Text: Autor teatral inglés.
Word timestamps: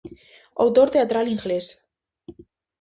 Autor 0.63 0.87
teatral 0.95 1.27
inglés. 1.35 1.65